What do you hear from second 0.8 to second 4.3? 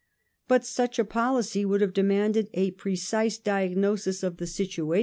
a policy would have demanded a precise diagnosis